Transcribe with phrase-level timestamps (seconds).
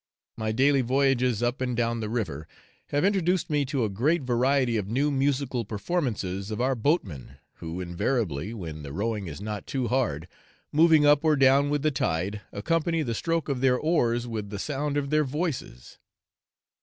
[0.35, 2.47] My daily voyages up and down the river
[2.87, 7.79] have introduced me to a great variety of new musical performances of our boatmen, who
[7.79, 10.27] invariably, when the rowing is not too hard,
[10.71, 14.57] moving up or down with the tide, accompany the stroke of their oars with the
[14.57, 15.99] sound of their voices.